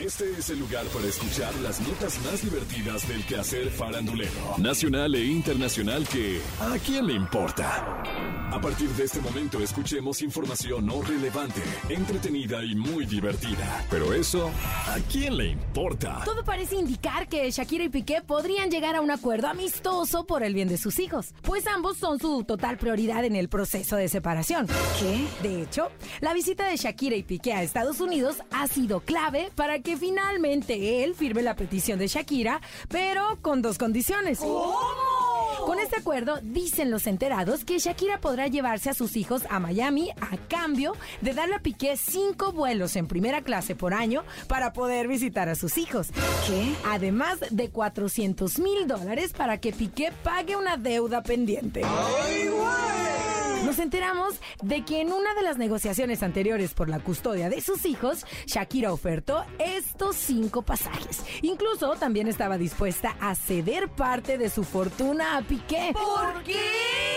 Este 0.00 0.30
es 0.30 0.48
el 0.48 0.60
lugar 0.60 0.86
para 0.86 1.06
escuchar 1.06 1.54
las 1.56 1.78
notas 1.80 2.18
más 2.24 2.42
divertidas 2.42 3.06
del 3.06 3.22
quehacer 3.26 3.68
farandulero, 3.68 4.30
nacional 4.56 5.14
e 5.14 5.26
internacional 5.26 6.08
que 6.08 6.40
¿a 6.58 6.78
quién 6.78 7.06
le 7.06 7.12
importa? 7.12 8.02
A 8.50 8.60
partir 8.60 8.88
de 8.88 9.04
este 9.04 9.20
momento 9.20 9.60
escuchemos 9.60 10.22
información 10.22 10.86
no 10.86 11.02
relevante, 11.02 11.60
entretenida 11.88 12.64
y 12.64 12.74
muy 12.74 13.04
divertida. 13.04 13.84
Pero 13.90 14.12
eso, 14.12 14.50
¿a 14.88 14.96
quién 15.12 15.36
le 15.36 15.48
importa? 15.48 16.22
Todo 16.24 16.42
parece 16.44 16.76
indicar 16.76 17.28
que 17.28 17.48
Shakira 17.50 17.84
y 17.84 17.90
Piqué 17.90 18.22
podrían 18.22 18.70
llegar 18.70 18.96
a 18.96 19.02
un 19.02 19.10
acuerdo 19.10 19.48
amistoso 19.48 20.24
por 20.24 20.42
el 20.42 20.54
bien 20.54 20.68
de 20.68 20.78
sus 20.78 20.98
hijos, 20.98 21.34
pues 21.42 21.66
ambos 21.66 21.98
son 21.98 22.18
su 22.18 22.42
total 22.42 22.78
prioridad 22.78 23.24
en 23.24 23.36
el 23.36 23.48
proceso 23.48 23.96
de 23.96 24.08
separación. 24.08 24.66
¿Qué? 24.98 25.26
De 25.48 25.62
hecho, 25.62 25.92
la 26.20 26.32
visita 26.32 26.66
de 26.66 26.76
Shakira 26.76 27.16
y 27.16 27.22
Piqué 27.22 27.52
a 27.52 27.62
Estados 27.62 28.00
Unidos 28.00 28.38
ha 28.50 28.66
sido 28.66 29.00
clave 29.00 29.50
para 29.54 29.78
que 29.78 29.89
finalmente 29.96 31.04
él 31.04 31.14
firme 31.14 31.42
la 31.42 31.56
petición 31.56 31.98
de 31.98 32.08
Shakira, 32.08 32.60
pero 32.88 33.38
con 33.42 33.62
dos 33.62 33.78
condiciones. 33.78 34.40
Con 35.64 35.78
este 35.78 35.96
acuerdo, 35.96 36.38
dicen 36.42 36.90
los 36.90 37.06
enterados 37.06 37.64
que 37.64 37.78
Shakira 37.78 38.20
podrá 38.20 38.46
llevarse 38.46 38.90
a 38.90 38.94
sus 38.94 39.16
hijos 39.16 39.42
a 39.50 39.60
Miami 39.60 40.10
a 40.20 40.36
cambio 40.48 40.94
de 41.20 41.34
darle 41.34 41.56
a 41.56 41.60
Piqué 41.60 41.96
cinco 41.96 42.52
vuelos 42.52 42.96
en 42.96 43.06
primera 43.06 43.42
clase 43.42 43.74
por 43.74 43.94
año 43.94 44.24
para 44.48 44.72
poder 44.72 45.06
visitar 45.06 45.48
a 45.48 45.54
sus 45.54 45.76
hijos. 45.78 46.08
¿Qué? 46.46 46.74
Además 46.86 47.38
de 47.50 47.68
400 47.70 48.58
mil 48.58 48.86
dólares 48.86 49.32
para 49.36 49.58
que 49.58 49.72
Piqué 49.72 50.12
pague 50.24 50.56
una 50.56 50.76
deuda 50.76 51.22
pendiente. 51.22 51.82
Nos 53.70 53.78
enteramos 53.78 54.34
de 54.64 54.84
que 54.84 55.00
en 55.00 55.12
una 55.12 55.32
de 55.32 55.42
las 55.42 55.56
negociaciones 55.56 56.24
anteriores 56.24 56.74
por 56.74 56.88
la 56.88 56.98
custodia 56.98 57.48
de 57.48 57.60
sus 57.60 57.84
hijos, 57.84 58.26
Shakira 58.44 58.92
ofertó 58.92 59.44
estos 59.60 60.16
cinco 60.16 60.62
pasajes. 60.62 61.24
Incluso 61.42 61.94
también 61.94 62.26
estaba 62.26 62.58
dispuesta 62.58 63.14
a 63.20 63.36
ceder 63.36 63.88
parte 63.88 64.38
de 64.38 64.50
su 64.50 64.64
fortuna 64.64 65.36
a 65.36 65.42
Piqué. 65.42 65.92
¿Por 65.92 66.42
qué? 66.42 67.09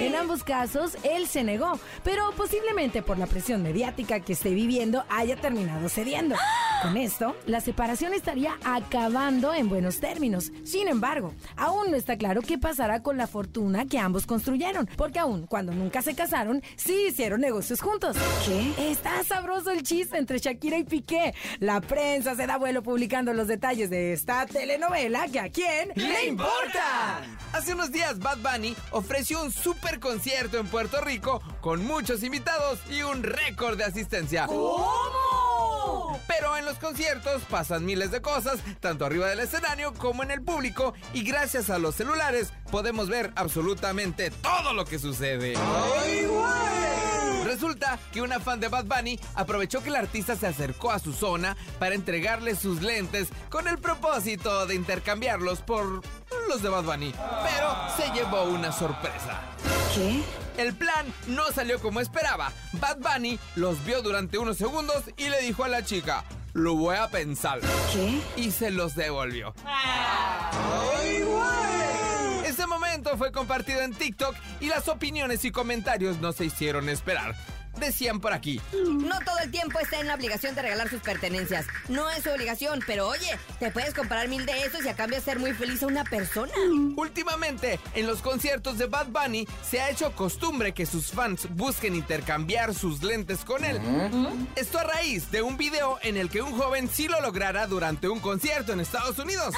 En 0.00 0.14
ambos 0.16 0.42
casos, 0.42 0.96
él 1.04 1.26
se 1.28 1.44
negó, 1.44 1.78
pero 2.02 2.32
posiblemente 2.36 3.02
por 3.02 3.16
la 3.18 3.26
presión 3.26 3.62
mediática 3.62 4.20
que 4.20 4.32
esté 4.32 4.50
viviendo 4.50 5.04
haya 5.08 5.36
terminado 5.36 5.88
cediendo. 5.88 6.34
Con 6.82 6.96
esto, 6.96 7.36
la 7.46 7.60
separación 7.60 8.12
estaría 8.12 8.58
acabando 8.64 9.54
en 9.54 9.68
buenos 9.68 10.00
términos. 10.00 10.52
Sin 10.64 10.88
embargo, 10.88 11.32
aún 11.56 11.90
no 11.90 11.96
está 11.96 12.16
claro 12.16 12.42
qué 12.42 12.58
pasará 12.58 13.02
con 13.02 13.16
la 13.16 13.26
fortuna 13.26 13.86
que 13.86 13.98
ambos 13.98 14.26
construyeron, 14.26 14.88
porque 14.96 15.18
aún 15.20 15.46
cuando 15.46 15.72
nunca 15.72 16.02
se 16.02 16.14
casaron, 16.14 16.62
sí 16.76 17.06
hicieron 17.08 17.40
negocios 17.40 17.80
juntos. 17.80 18.16
¿Qué? 18.44 18.90
Está 18.90 19.22
sabroso 19.24 19.70
el 19.70 19.82
chisme 19.82 20.18
entre 20.18 20.38
Shakira 20.38 20.76
y 20.76 20.84
Piqué. 20.84 21.34
La 21.60 21.80
prensa 21.80 22.34
se 22.34 22.46
da 22.46 22.58
vuelo 22.58 22.82
publicando 22.82 23.32
los 23.32 23.48
detalles 23.48 23.90
de 23.90 24.12
esta 24.12 24.44
telenovela 24.46 25.28
que 25.28 25.40
a 25.40 25.48
quién 25.48 25.92
¡Le 25.94 26.26
importa! 26.26 27.13
Hace 27.54 27.72
unos 27.72 27.92
días 27.92 28.18
Bad 28.18 28.38
Bunny 28.38 28.74
ofreció 28.90 29.40
un 29.40 29.52
super 29.52 30.00
concierto 30.00 30.58
en 30.58 30.66
Puerto 30.66 31.00
Rico 31.00 31.40
con 31.60 31.86
muchos 31.86 32.24
invitados 32.24 32.80
y 32.90 33.02
un 33.02 33.22
récord 33.22 33.78
de 33.78 33.84
asistencia. 33.84 34.48
¿Cómo? 34.48 36.18
Pero 36.26 36.56
en 36.56 36.64
los 36.64 36.78
conciertos 36.78 37.42
pasan 37.48 37.86
miles 37.86 38.10
de 38.10 38.20
cosas, 38.20 38.58
tanto 38.80 39.04
arriba 39.06 39.28
del 39.28 39.38
escenario 39.38 39.94
como 39.94 40.24
en 40.24 40.32
el 40.32 40.42
público, 40.42 40.94
y 41.12 41.22
gracias 41.22 41.70
a 41.70 41.78
los 41.78 41.94
celulares 41.94 42.52
podemos 42.72 43.08
ver 43.08 43.32
absolutamente 43.36 44.32
todo 44.32 44.72
lo 44.74 44.84
que 44.84 44.98
sucede. 44.98 45.54
Resulta 47.44 47.98
que 48.12 48.22
una 48.22 48.40
fan 48.40 48.58
de 48.58 48.68
Bad 48.68 48.86
Bunny 48.86 49.20
aprovechó 49.34 49.82
que 49.82 49.90
el 49.90 49.96
artista 49.96 50.34
se 50.34 50.46
acercó 50.46 50.90
a 50.90 50.98
su 50.98 51.12
zona 51.12 51.56
para 51.78 51.94
entregarle 51.94 52.56
sus 52.56 52.80
lentes 52.80 53.28
con 53.50 53.68
el 53.68 53.78
propósito 53.78 54.66
de 54.66 54.74
intercambiarlos 54.74 55.60
por 55.60 56.02
los 56.48 56.62
de 56.62 56.68
Bad 56.70 56.84
Bunny. 56.84 57.12
Pero 57.44 57.76
se 57.96 58.12
llevó 58.12 58.44
una 58.44 58.72
sorpresa. 58.72 59.42
¿Qué? 59.94 60.22
El 60.56 60.74
plan 60.74 61.06
no 61.26 61.44
salió 61.52 61.80
como 61.80 62.00
esperaba. 62.00 62.52
Bad 62.74 62.98
Bunny 62.98 63.38
los 63.56 63.84
vio 63.84 64.02
durante 64.02 64.38
unos 64.38 64.56
segundos 64.56 65.04
y 65.16 65.28
le 65.28 65.42
dijo 65.42 65.64
a 65.64 65.68
la 65.68 65.84
chica, 65.84 66.24
lo 66.54 66.74
voy 66.74 66.96
a 66.96 67.08
pensar. 67.08 67.60
¿Qué? 67.92 68.20
Y 68.36 68.52
se 68.52 68.70
los 68.70 68.94
devolvió. 68.94 69.52
Ese 71.02 71.73
momento 72.94 73.18
fue 73.18 73.32
compartido 73.32 73.80
en 73.80 73.92
TikTok 73.92 74.36
y 74.60 74.66
las 74.66 74.86
opiniones 74.86 75.44
y 75.44 75.50
comentarios 75.50 76.20
no 76.20 76.32
se 76.32 76.44
hicieron 76.44 76.88
esperar. 76.88 77.34
Decían 77.80 78.20
por 78.20 78.32
aquí, 78.32 78.60
No 78.72 79.18
todo 79.24 79.36
el 79.42 79.50
tiempo 79.50 79.80
está 79.80 79.98
en 79.98 80.06
la 80.06 80.14
obligación 80.14 80.54
de 80.54 80.62
regalar 80.62 80.88
sus 80.88 81.00
pertenencias. 81.00 81.66
No 81.88 82.08
es 82.08 82.22
su 82.22 82.30
obligación, 82.30 82.78
pero 82.86 83.08
oye, 83.08 83.36
te 83.58 83.72
puedes 83.72 83.94
comprar 83.94 84.28
mil 84.28 84.46
de 84.46 84.62
esos 84.62 84.84
y 84.84 84.88
a 84.88 84.94
cambio 84.94 85.18
hacer 85.18 85.40
muy 85.40 85.52
feliz 85.54 85.82
a 85.82 85.88
una 85.88 86.04
persona. 86.04 86.52
Últimamente, 86.94 87.80
en 87.94 88.06
los 88.06 88.22
conciertos 88.22 88.78
de 88.78 88.86
Bad 88.86 89.08
Bunny 89.08 89.48
se 89.68 89.80
ha 89.80 89.90
hecho 89.90 90.12
costumbre 90.12 90.72
que 90.72 90.86
sus 90.86 91.08
fans 91.08 91.48
busquen 91.50 91.96
intercambiar 91.96 92.74
sus 92.74 93.02
lentes 93.02 93.44
con 93.44 93.64
él. 93.64 93.80
Esto 94.54 94.78
a 94.78 94.84
raíz 94.84 95.32
de 95.32 95.42
un 95.42 95.56
video 95.56 95.98
en 96.02 96.16
el 96.16 96.30
que 96.30 96.42
un 96.42 96.56
joven 96.56 96.88
sí 96.88 97.08
lo 97.08 97.20
lograra 97.20 97.66
durante 97.66 98.08
un 98.08 98.20
concierto 98.20 98.72
en 98.72 98.78
Estados 98.78 99.18
Unidos. 99.18 99.52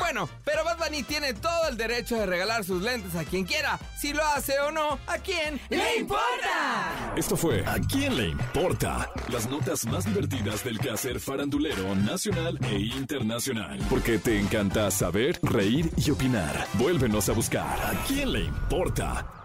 Bueno, 0.00 0.28
pero 0.44 0.64
Bad 0.64 0.78
Bunny 0.78 1.02
tiene 1.02 1.34
todo 1.34 1.68
el 1.68 1.76
derecho 1.76 2.16
de 2.16 2.26
regalar 2.26 2.64
sus 2.64 2.82
lentes 2.82 3.14
a 3.14 3.24
quien 3.24 3.44
quiera. 3.44 3.78
Si 3.98 4.12
lo 4.12 4.24
hace 4.24 4.58
o 4.60 4.70
no, 4.70 4.98
¿a 5.06 5.18
quién 5.18 5.60
¡Le 5.70 5.96
importa! 5.96 7.14
Esto 7.16 7.36
fue 7.36 7.64
¿A 7.66 7.76
quién 7.90 8.16
le 8.16 8.28
importa? 8.28 9.10
Las 9.30 9.48
notas 9.48 9.86
más 9.86 10.04
divertidas 10.04 10.64
del 10.64 10.78
quehacer 10.78 11.20
farandulero 11.20 11.94
nacional 11.94 12.58
e 12.62 12.78
internacional. 12.78 13.78
Porque 13.90 14.18
te 14.18 14.38
encanta 14.38 14.90
saber, 14.90 15.38
reír 15.42 15.90
y 15.96 16.10
opinar. 16.10 16.66
Vuélvenos 16.74 17.28
a 17.28 17.32
buscar. 17.32 17.78
¿A 17.80 17.92
quién 18.06 18.32
le 18.32 18.40
importa? 18.40 19.35